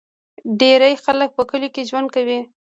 ډیری 0.59 0.93
خلک 1.05 1.29
په 1.37 1.43
کلیو 1.49 1.73
کې 1.75 1.87
ژوند 1.89 2.07
کوي. 2.15 2.39